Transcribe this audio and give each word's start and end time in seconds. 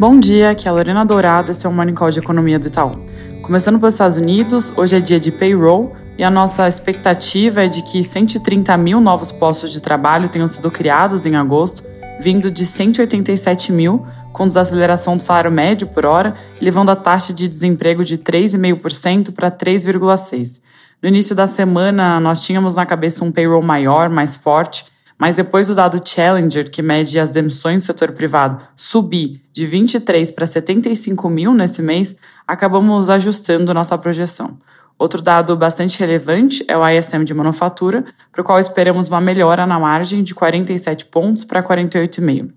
Bom 0.00 0.18
dia, 0.18 0.52
aqui 0.52 0.66
é 0.66 0.70
a 0.70 0.72
Lorena 0.72 1.04
Dourado, 1.04 1.50
esse 1.50 1.66
é 1.66 1.68
o 1.68 1.72
Morning 1.74 1.92
Call 1.92 2.08
de 2.08 2.20
Economia 2.20 2.58
do 2.58 2.68
Itaú. 2.68 3.04
Começando 3.42 3.78
pelos 3.78 3.92
Estados 3.92 4.16
Unidos, 4.16 4.72
hoje 4.74 4.96
é 4.96 4.98
dia 4.98 5.20
de 5.20 5.30
payroll 5.30 5.94
e 6.16 6.24
a 6.24 6.30
nossa 6.30 6.66
expectativa 6.66 7.64
é 7.64 7.68
de 7.68 7.82
que 7.82 8.02
130 8.02 8.74
mil 8.78 8.98
novos 8.98 9.30
postos 9.30 9.70
de 9.70 9.82
trabalho 9.82 10.30
tenham 10.30 10.48
sido 10.48 10.70
criados 10.70 11.26
em 11.26 11.36
agosto, 11.36 11.84
vindo 12.18 12.50
de 12.50 12.64
187 12.64 13.72
mil, 13.72 14.06
com 14.32 14.48
desaceleração 14.48 15.18
do 15.18 15.22
salário 15.22 15.52
médio 15.52 15.86
por 15.88 16.06
hora, 16.06 16.34
levando 16.62 16.88
a 16.88 16.96
taxa 16.96 17.34
de 17.34 17.46
desemprego 17.46 18.02
de 18.02 18.16
3,5% 18.16 19.34
para 19.34 19.50
3,6%. 19.50 20.62
No 21.02 21.10
início 21.10 21.36
da 21.36 21.46
semana, 21.46 22.18
nós 22.20 22.42
tínhamos 22.42 22.74
na 22.74 22.86
cabeça 22.86 23.22
um 23.22 23.30
payroll 23.30 23.60
maior, 23.60 24.08
mais 24.08 24.34
forte, 24.34 24.86
mas 25.20 25.36
depois 25.36 25.68
do 25.68 25.74
dado 25.74 26.00
Challenger, 26.02 26.70
que 26.70 26.80
mede 26.80 27.20
as 27.20 27.28
demissões 27.28 27.82
do 27.82 27.86
setor 27.86 28.12
privado, 28.12 28.64
subir 28.74 29.42
de 29.52 29.66
23 29.66 30.32
para 30.32 30.46
75 30.46 31.28
mil 31.28 31.52
nesse 31.52 31.82
mês, 31.82 32.16
acabamos 32.48 33.10
ajustando 33.10 33.74
nossa 33.74 33.98
projeção. 33.98 34.56
Outro 34.98 35.20
dado 35.20 35.54
bastante 35.58 36.00
relevante 36.00 36.64
é 36.66 36.74
o 36.74 36.88
ISM 36.88 37.24
de 37.24 37.34
manufatura, 37.34 38.02
para 38.32 38.40
o 38.40 38.44
qual 38.44 38.58
esperamos 38.58 39.08
uma 39.08 39.20
melhora 39.20 39.66
na 39.66 39.78
margem 39.78 40.22
de 40.22 40.34
47 40.34 41.04
pontos 41.04 41.44
para 41.44 41.62
48,5. 41.62 42.50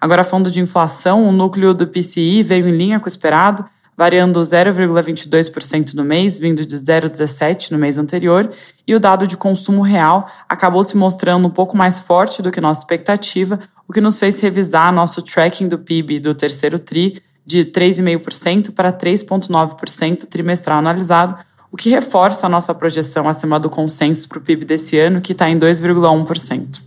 Agora, 0.00 0.24
falando 0.24 0.50
de 0.50 0.62
inflação, 0.62 1.28
o 1.28 1.32
núcleo 1.32 1.74
do 1.74 1.86
PCI 1.86 2.42
veio 2.42 2.66
em 2.68 2.76
linha 2.76 2.98
com 2.98 3.04
o 3.04 3.08
esperado, 3.08 3.66
variando 3.98 4.40
0,22% 4.40 5.94
no 5.94 6.04
mês, 6.04 6.38
vindo 6.38 6.64
de 6.64 6.76
0,17% 6.76 7.72
no 7.72 7.78
mês 7.78 7.98
anterior, 7.98 8.48
e 8.86 8.94
o 8.94 9.00
dado 9.00 9.26
de 9.26 9.36
consumo 9.36 9.82
real 9.82 10.30
acabou 10.48 10.84
se 10.84 10.96
mostrando 10.96 11.48
um 11.48 11.50
pouco 11.50 11.76
mais 11.76 11.98
forte 11.98 12.40
do 12.40 12.52
que 12.52 12.60
nossa 12.60 12.82
expectativa, 12.82 13.58
o 13.88 13.92
que 13.92 14.00
nos 14.00 14.16
fez 14.16 14.38
revisar 14.38 14.92
nosso 14.92 15.20
tracking 15.20 15.66
do 15.66 15.80
PIB 15.80 16.20
do 16.20 16.32
terceiro 16.32 16.78
TRI 16.78 17.20
de 17.44 17.64
3,5% 17.64 18.72
para 18.72 18.92
3,9% 18.92 20.26
trimestral 20.26 20.78
analisado, 20.78 21.36
o 21.72 21.76
que 21.76 21.90
reforça 21.90 22.46
a 22.46 22.48
nossa 22.48 22.72
projeção 22.72 23.28
acima 23.28 23.58
do 23.58 23.68
consenso 23.68 24.28
para 24.28 24.38
o 24.38 24.40
PIB 24.40 24.64
desse 24.64 24.96
ano, 24.96 25.20
que 25.20 25.32
está 25.32 25.50
em 25.50 25.58
2,1%. 25.58 26.82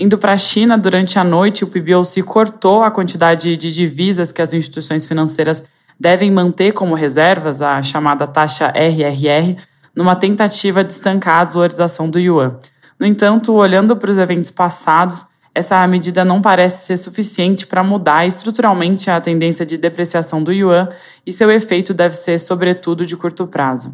Indo 0.00 0.16
para 0.16 0.32
a 0.32 0.36
China, 0.38 0.78
durante 0.78 1.18
a 1.18 1.24
noite, 1.24 1.62
o 1.62 1.66
PBOC 1.66 2.22
cortou 2.22 2.82
a 2.82 2.90
quantidade 2.90 3.54
de 3.54 3.70
divisas 3.70 4.32
que 4.32 4.40
as 4.40 4.54
instituições 4.54 5.06
financeiras 5.06 5.62
devem 5.98 6.30
manter 6.30 6.72
como 6.72 6.94
reservas, 6.94 7.60
a 7.60 7.82
chamada 7.82 8.26
taxa 8.26 8.72
RRR, 8.74 9.56
numa 9.94 10.14
tentativa 10.14 10.84
de 10.84 10.92
estancar 10.92 11.40
a 11.40 11.44
desvalorização 11.44 12.08
do 12.08 12.18
yuan. 12.18 12.56
No 12.98 13.06
entanto, 13.06 13.52
olhando 13.52 13.96
para 13.96 14.10
os 14.10 14.18
eventos 14.18 14.50
passados, 14.50 15.24
essa 15.54 15.84
medida 15.88 16.24
não 16.24 16.40
parece 16.40 16.86
ser 16.86 16.96
suficiente 16.96 17.66
para 17.66 17.82
mudar 17.82 18.26
estruturalmente 18.26 19.10
a 19.10 19.20
tendência 19.20 19.66
de 19.66 19.76
depreciação 19.76 20.42
do 20.42 20.52
yuan 20.52 20.88
e 21.26 21.32
seu 21.32 21.50
efeito 21.50 21.92
deve 21.92 22.14
ser, 22.14 22.38
sobretudo, 22.38 23.04
de 23.04 23.16
curto 23.16 23.46
prazo. 23.46 23.92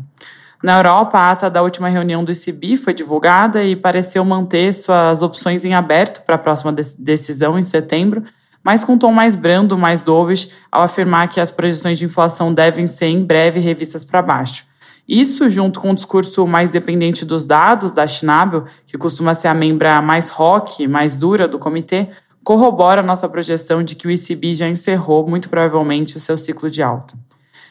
Na 0.63 0.79
Europa, 0.79 1.19
a 1.19 1.31
ata 1.31 1.51
da 1.51 1.63
última 1.63 1.89
reunião 1.89 2.25
do 2.25 2.33
ECB 2.33 2.77
foi 2.77 2.95
divulgada 2.95 3.63
e 3.63 3.77
pareceu 3.77 4.25
manter 4.25 4.73
suas 4.73 5.23
opções 5.23 5.65
em 5.65 5.75
aberto 5.75 6.23
para 6.25 6.37
a 6.37 6.39
próxima 6.39 6.73
decisão 6.99 7.59
em 7.59 7.63
setembro, 7.63 8.23
mas 8.65 8.83
com 8.83 8.95
um 8.95 8.99
tom 8.99 9.13
mais 9.13 9.37
brando, 9.37 9.77
mais 9.77 10.01
dovish, 10.01 10.51
ao 10.73 10.83
afirmar 10.83 11.29
que 11.29 11.41
as 11.41 11.51
projeções 11.51 11.99
de 11.99 12.07
inflação 12.07 12.53
devem 12.53 12.87
ser 12.87 13.07
em 13.07 13.23
breve 13.23 13.61
revistas 13.61 14.05
para 14.05 14.23
baixo. 14.23 14.65
Isso, 15.07 15.51
junto 15.51 15.81
com 15.81 15.91
o 15.91 15.95
discurso 15.95 16.47
mais 16.47 16.71
dependente 16.71 17.27
dos 17.27 17.45
dados 17.45 17.93
da 17.93 18.07
Schnabel, 18.07 18.65
que 18.87 18.97
costuma 18.97 19.35
ser 19.35 19.49
a 19.49 19.55
membra 19.55 20.01
mais 20.01 20.31
rock, 20.31 20.89
mais 20.89 21.15
dura 21.15 21.47
do 21.47 21.59
comitê, 21.59 22.09
corrobora 22.43 23.03
a 23.03 23.05
nossa 23.05 23.29
projeção 23.29 23.83
de 23.83 23.95
que 23.95 24.07
o 24.07 24.11
ECB 24.11 24.55
já 24.55 24.67
encerrou, 24.67 25.29
muito 25.29 25.51
provavelmente, 25.51 26.17
o 26.17 26.21
seu 26.21 26.39
ciclo 26.39 26.71
de 26.71 26.83
alta. 26.83 27.15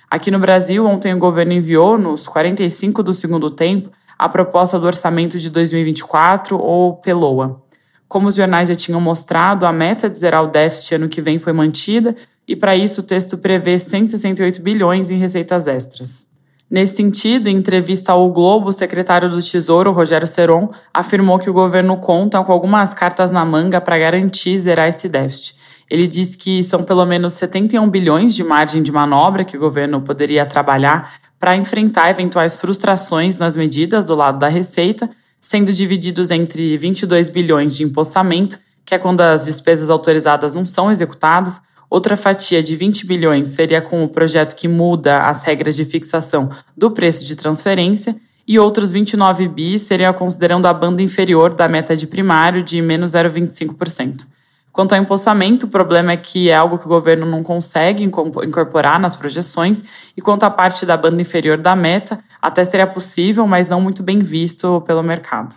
Aqui 0.10 0.30
no 0.30 0.38
Brasil, 0.38 0.86
ontem 0.86 1.12
o 1.12 1.18
governo 1.18 1.54
enviou, 1.54 1.98
nos 1.98 2.28
45 2.28 3.02
do 3.02 3.12
segundo 3.12 3.50
tempo, 3.50 3.90
a 4.18 4.30
proposta 4.30 4.80
do 4.80 4.86
orçamento 4.86 5.40
de 5.40 5.50
2024, 5.50 6.56
ou 6.56 6.98
PELOA. 6.98 7.63
Como 8.08 8.28
os 8.28 8.36
jornais 8.36 8.70
já 8.70 8.76
tinham 8.76 9.02
mostrado, 9.02 9.66
a 9.66 9.72
meta 9.72 10.10
de 10.10 10.18
zerar 10.18 10.44
o 10.44 10.48
déficit 10.48 10.96
ano 10.96 11.10
que 11.10 11.22
vem 11.22 11.40
foi 11.40 11.54
mantida, 11.54 12.16
e 12.48 12.56
para 12.56 12.76
isso 12.76 13.02
o 13.02 13.04
texto 13.04 13.38
prevê 13.38 13.80
168 13.80 14.62
bilhões 14.62 15.10
em 15.10 15.18
receitas 15.18 15.68
extras. 15.68 16.28
Nesse 16.70 16.96
sentido, 16.96 17.48
em 17.48 17.56
entrevista 17.56 18.14
ao 18.14 18.30
Globo, 18.32 18.70
o 18.70 18.74
secretário 18.74 19.30
do 19.30 19.42
Tesouro, 19.42 19.92
Rogério 19.92 20.28
Seron, 20.28 20.72
afirmou 20.94 21.38
que 21.38 21.50
o 21.50 21.54
governo 21.54 21.98
conta 21.98 22.44
com 22.44 22.52
algumas 22.52 22.94
cartas 22.94 23.30
na 23.30 23.46
manga 23.46 23.80
para 23.80 23.98
garantir 23.98 24.58
zerar 24.58 24.88
esse 24.88 25.08
déficit. 25.08 25.56
Ele 25.90 26.08
diz 26.08 26.36
que 26.36 26.64
são 26.64 26.84
pelo 26.84 27.06
menos 27.06 27.34
71 27.34 27.88
bilhões 27.90 28.34
de 28.34 28.44
margem 28.44 28.82
de 28.82 28.92
manobra 28.92 29.44
que 29.44 29.56
o 29.56 29.60
governo 29.60 30.02
poderia 30.02 30.46
trabalhar 30.46 31.14
para 31.40 31.56
enfrentar 31.56 32.10
eventuais 32.10 32.56
frustrações 32.56 33.38
nas 33.38 33.56
medidas 33.56 34.06
do 34.06 34.16
lado 34.16 34.40
da 34.40 34.48
receita, 34.48 35.10
sendo 35.44 35.72
divididos 35.72 36.32
entre 36.32 36.76
22 36.78 37.30
bilhões 37.30 37.76
de 37.76 37.84
empossamento, 37.84 38.58
que 38.84 38.96
é 38.96 38.98
quando 38.98 39.22
as 39.22 39.46
despesas 39.46 39.92
autorizadas 39.92 40.56
não 40.56 40.66
são 40.66 40.90
executadas, 40.90 41.62
Outra 41.94 42.18
fatia 42.18 42.64
de 42.64 42.76
20 42.76 43.06
bilhões 43.06 43.50
seria 43.50 43.80
com 43.80 44.04
o 44.04 44.10
projeto 44.10 44.56
que 44.56 44.68
muda 44.68 45.28
as 45.28 45.44
regras 45.44 45.76
de 45.76 45.86
fixação 45.86 46.50
do 46.76 46.90
preço 46.90 47.24
de 47.24 47.36
transferência, 47.36 48.16
e 48.48 48.58
outros 48.58 48.90
29 48.90 49.48
bi 49.48 49.78
seriam 49.78 50.12
considerando 50.12 50.66
a 50.66 50.74
banda 50.74 51.04
inferior 51.04 51.54
da 51.54 51.70
meta 51.70 51.96
de 51.96 52.08
primário 52.08 52.64
de 52.64 52.82
menos 52.82 53.12
0,25%. 53.12 54.26
Quanto 54.74 54.94
ao 54.94 55.00
empossamento, 55.00 55.68
o 55.68 55.70
problema 55.70 56.14
é 56.14 56.18
que 56.18 56.50
é 56.50 56.56
algo 56.56 56.80
que 56.80 56.86
o 56.88 56.90
governo 56.90 57.28
não 57.28 57.44
consegue 57.44 58.04
incorporar 58.04 59.00
nas 59.00 59.16
projeções, 59.16 59.84
e 60.18 60.22
quanto 60.22 60.46
à 60.46 60.50
parte 60.50 60.84
da 60.84 60.98
banda 60.98 61.22
inferior 61.22 61.60
da 61.60 61.76
meta, 61.76 62.20
até 62.42 62.66
seria 62.66 62.88
possível, 62.88 63.46
mas 63.46 63.68
não 63.68 63.80
muito 63.80 64.02
bem 64.02 64.18
visto 64.18 64.82
pelo 64.82 65.04
mercado. 65.04 65.56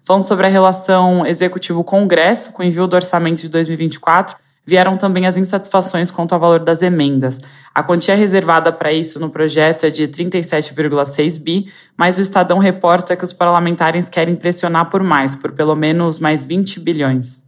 Falando 0.00 0.24
sobre 0.24 0.46
a 0.46 0.48
relação 0.48 1.26
executivo-congresso, 1.26 2.52
com 2.52 2.62
o 2.62 2.64
envio 2.64 2.86
do 2.86 2.96
orçamento 2.96 3.42
de 3.42 3.50
2024, 3.50 4.34
vieram 4.66 4.96
também 4.96 5.26
as 5.26 5.36
insatisfações 5.36 6.10
quanto 6.10 6.32
ao 6.32 6.40
valor 6.40 6.60
das 6.60 6.80
emendas. 6.80 7.38
A 7.74 7.82
quantia 7.82 8.16
reservada 8.16 8.72
para 8.72 8.94
isso 8.94 9.20
no 9.20 9.28
projeto 9.28 9.84
é 9.84 9.90
de 9.90 10.08
37,6 10.08 11.38
bi, 11.38 11.70
mas 11.98 12.16
o 12.16 12.22
Estadão 12.22 12.56
reporta 12.56 13.14
que 13.14 13.24
os 13.24 13.32
parlamentares 13.34 14.08
querem 14.08 14.34
pressionar 14.34 14.88
por 14.88 15.02
mais, 15.02 15.36
por 15.36 15.52
pelo 15.52 15.76
menos 15.76 16.18
mais 16.18 16.46
20 16.46 16.80
bilhões. 16.80 17.43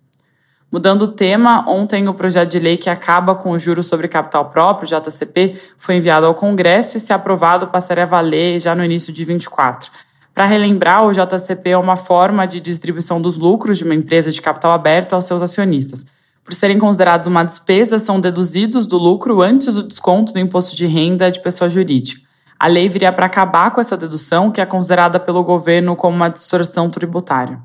Mudando 0.70 1.02
o 1.02 1.08
tema, 1.08 1.64
ontem 1.68 2.08
o 2.08 2.14
projeto 2.14 2.50
de 2.50 2.58
lei 2.58 2.76
que 2.76 2.90
acaba 2.90 3.34
com 3.34 3.50
o 3.50 3.58
juro 3.58 3.82
sobre 3.82 4.08
capital 4.08 4.46
próprio, 4.46 4.88
JCP, 4.88 5.56
foi 5.78 5.96
enviado 5.96 6.26
ao 6.26 6.34
Congresso 6.34 6.96
e, 6.96 7.00
se 7.00 7.12
aprovado, 7.12 7.68
passaria 7.68 8.04
a 8.04 8.06
valer 8.06 8.60
já 8.60 8.74
no 8.74 8.84
início 8.84 9.12
de 9.12 9.24
24. 9.24 9.90
Para 10.34 10.44
relembrar, 10.44 11.04
o 11.04 11.12
JCP 11.12 11.70
é 11.70 11.78
uma 11.78 11.96
forma 11.96 12.46
de 12.46 12.60
distribuição 12.60 13.20
dos 13.20 13.38
lucros 13.38 13.78
de 13.78 13.84
uma 13.84 13.94
empresa 13.94 14.30
de 14.30 14.42
capital 14.42 14.72
aberto 14.72 15.14
aos 15.14 15.24
seus 15.24 15.40
acionistas 15.40 16.06
por 16.46 16.54
serem 16.54 16.78
considerados 16.78 17.26
uma 17.26 17.42
despesa, 17.42 17.98
são 17.98 18.20
deduzidos 18.20 18.86
do 18.86 18.96
lucro 18.96 19.42
antes 19.42 19.74
do 19.74 19.82
desconto 19.82 20.32
do 20.32 20.38
imposto 20.38 20.76
de 20.76 20.86
renda 20.86 21.28
de 21.28 21.40
pessoa 21.40 21.68
jurídica. 21.68 22.22
A 22.56 22.68
lei 22.68 22.88
viria 22.88 23.12
para 23.12 23.26
acabar 23.26 23.72
com 23.72 23.80
essa 23.80 23.96
dedução, 23.96 24.52
que 24.52 24.60
é 24.60 24.64
considerada 24.64 25.18
pelo 25.18 25.42
governo 25.42 25.96
como 25.96 26.16
uma 26.16 26.30
distorção 26.30 26.88
tributária. 26.88 27.58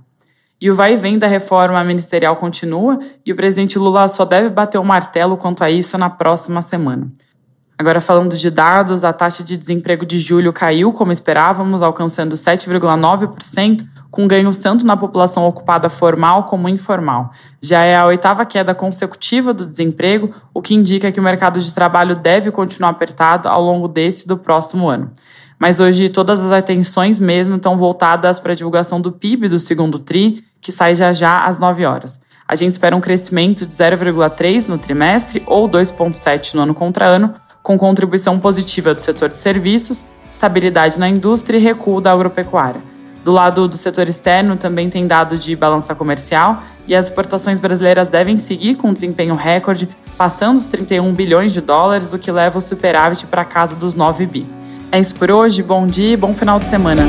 E 0.61 0.69
o 0.69 0.75
vai 0.75 0.93
e 0.93 0.95
vem 0.95 1.17
da 1.17 1.25
reforma 1.25 1.83
ministerial 1.83 2.35
continua, 2.35 2.99
e 3.25 3.31
o 3.31 3.35
presidente 3.35 3.79
Lula 3.79 4.07
só 4.07 4.23
deve 4.23 4.49
bater 4.51 4.77
o 4.77 4.85
martelo 4.85 5.35
quanto 5.35 5.63
a 5.63 5.71
isso 5.71 5.97
na 5.97 6.07
próxima 6.07 6.61
semana. 6.61 7.11
Agora, 7.81 7.99
falando 7.99 8.37
de 8.37 8.51
dados, 8.51 9.03
a 9.03 9.11
taxa 9.11 9.43
de 9.43 9.57
desemprego 9.57 10.05
de 10.05 10.19
julho 10.19 10.53
caiu, 10.53 10.93
como 10.93 11.11
esperávamos, 11.11 11.81
alcançando 11.81 12.35
7,9%, 12.35 13.83
com 14.11 14.27
ganhos 14.27 14.59
tanto 14.59 14.85
na 14.85 14.95
população 14.95 15.47
ocupada 15.47 15.89
formal 15.89 16.43
como 16.43 16.69
informal. 16.69 17.31
Já 17.59 17.81
é 17.81 17.95
a 17.95 18.05
oitava 18.05 18.45
queda 18.45 18.75
consecutiva 18.75 19.55
do 19.55 19.65
desemprego, 19.65 20.31
o 20.53 20.61
que 20.61 20.75
indica 20.75 21.11
que 21.11 21.19
o 21.19 21.23
mercado 21.23 21.59
de 21.59 21.73
trabalho 21.73 22.15
deve 22.15 22.51
continuar 22.51 22.89
apertado 22.89 23.49
ao 23.49 23.63
longo 23.63 23.87
desse 23.87 24.25
e 24.25 24.27
do 24.27 24.37
próximo 24.37 24.87
ano. 24.87 25.09
Mas 25.57 25.79
hoje 25.79 26.07
todas 26.07 26.43
as 26.43 26.51
atenções 26.51 27.19
mesmo 27.19 27.55
estão 27.55 27.77
voltadas 27.77 28.39
para 28.39 28.51
a 28.51 28.55
divulgação 28.55 29.01
do 29.01 29.11
PIB 29.11 29.47
do 29.47 29.57
segundo 29.57 29.97
TRI, 29.97 30.43
que 30.61 30.71
sai 30.71 30.95
já 30.95 31.11
já 31.11 31.43
às 31.43 31.57
9 31.57 31.85
horas. 31.85 32.21
A 32.47 32.55
gente 32.55 32.73
espera 32.73 32.95
um 32.95 33.01
crescimento 33.01 33.65
de 33.65 33.73
0,3 33.73 34.67
no 34.67 34.77
trimestre 34.77 35.41
ou 35.47 35.67
2,7 35.67 36.53
no 36.53 36.61
ano 36.61 36.73
contra 36.73 37.05
ano, 37.05 37.33
com 37.63 37.77
contribuição 37.77 38.39
positiva 38.39 38.93
do 38.93 39.01
setor 39.01 39.29
de 39.29 39.37
serviços, 39.37 40.05
estabilidade 40.29 40.99
na 40.99 41.07
indústria 41.07 41.57
e 41.57 41.61
recuo 41.61 42.01
da 42.01 42.11
agropecuária. 42.11 42.81
Do 43.23 43.31
lado 43.31 43.67
do 43.67 43.77
setor 43.77 44.09
externo, 44.09 44.55
também 44.57 44.89
tem 44.89 45.05
dado 45.05 45.37
de 45.37 45.55
balança 45.55 45.93
comercial 45.93 46.63
e 46.87 46.95
as 46.95 47.05
exportações 47.05 47.59
brasileiras 47.59 48.07
devem 48.07 48.37
seguir 48.37 48.75
com 48.75 48.91
desempenho 48.91 49.35
recorde, 49.35 49.87
passando 50.17 50.57
os 50.57 50.67
31 50.67 51.13
bilhões 51.13 51.53
de 51.53 51.61
dólares, 51.61 52.13
o 52.13 52.19
que 52.19 52.31
leva 52.31 52.57
o 52.57 52.61
superávit 52.61 53.27
para 53.27 53.43
a 53.43 53.45
casa 53.45 53.75
dos 53.75 53.93
9 53.93 54.25
bi. 54.25 54.47
É 54.91 54.99
isso 54.99 55.15
por 55.15 55.31
hoje, 55.31 55.63
bom 55.63 55.85
dia 55.85 56.13
e 56.13 56.17
bom 56.17 56.33
final 56.33 56.59
de 56.59 56.65
semana. 56.65 57.03